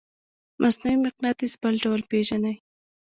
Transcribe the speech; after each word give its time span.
مصنوعي 0.61 0.97
مقناطیس 1.05 1.53
بل 1.61 1.75
ډول 1.83 2.01
پیژنئ؟ 2.11 2.55